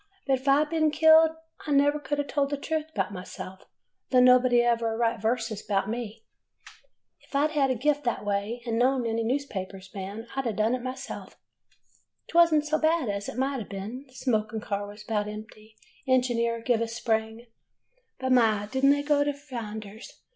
'But 0.25 0.39
if 0.39 0.47
I 0.47 0.57
had 0.61 0.71
been 0.71 0.89
killed, 0.89 1.29
I 1.67 1.71
never 1.71 1.99
could 1.99 2.19
a' 2.19 2.23
told 2.23 2.49
the 2.49 2.57
truth 2.57 2.87
'bout 2.95 3.13
myself, 3.13 3.65
though 4.09 4.19
nobody 4.19 4.63
'll 4.63 4.69
ever 4.71 4.97
write 4.97 5.21
verses 5.21 5.61
'bout 5.61 5.87
me.' 5.87 6.25
"If 7.21 7.35
I 7.35 7.45
'd 7.45 7.51
had 7.51 7.69
a 7.69 7.75
gift 7.75 8.03
that 8.05 8.25
way, 8.25 8.63
and 8.65 8.79
known 8.79 9.05
any 9.05 9.23
newspaper 9.23 9.79
man, 9.93 10.25
I 10.35 10.41
'd 10.41 10.47
a 10.47 10.53
done 10.53 10.73
it 10.73 10.81
myself." 10.81 11.37
'T 12.29 12.35
was 12.35 12.51
n't 12.51 12.65
so 12.65 12.79
bad 12.79 13.09
as 13.09 13.29
it 13.29 13.37
might 13.37 13.63
ha' 13.63 13.69
been. 13.69 14.07
Smoking 14.09 14.59
car 14.59 14.87
was 14.87 15.03
about 15.05 15.27
empty, 15.27 15.77
engineer 16.07 16.61
give 16.63 16.81
a 16.81 16.87
spring, 16.87 17.45
but, 18.17 18.31
my! 18.31 18.65
did 18.71 18.83
n't 18.83 18.91
they 18.93 19.03
go 19.03 19.23
to 19.23 19.33
flinders! 19.33 20.19